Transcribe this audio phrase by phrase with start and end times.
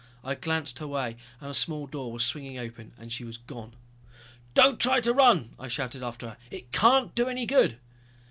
[0.23, 3.75] I glanced her way and a small door was swinging open and she was gone.
[4.55, 7.77] "Don't try to run," I shouted after her, "it can't do any good!"